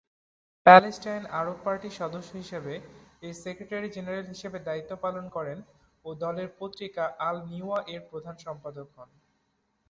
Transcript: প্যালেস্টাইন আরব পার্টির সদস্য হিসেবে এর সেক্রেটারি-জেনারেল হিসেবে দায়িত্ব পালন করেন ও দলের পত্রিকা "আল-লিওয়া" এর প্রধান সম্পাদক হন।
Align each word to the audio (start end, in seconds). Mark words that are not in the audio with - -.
প্যালেস্টাইন 0.65 1.23
আরব 1.39 1.57
পার্টির 1.63 1.97
সদস্য 1.99 2.31
হিসেবে 2.37 2.73
এর 3.21 3.35
সেক্রেটারি-জেনারেল 3.43 4.25
হিসেবে 4.25 4.57
দায়িত্ব 4.59 4.91
পালন 5.03 5.25
করেন 5.29 5.57
ও 6.05 6.19
দলের 6.21 6.49
পত্রিকা 6.59 7.03
"আল-লিওয়া" 7.27 7.79
এর 7.93 8.01
প্রধান 8.09 8.35
সম্পাদক 8.45 8.87
হন। 8.95 9.09